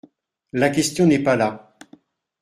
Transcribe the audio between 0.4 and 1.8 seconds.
La question n’est pas là.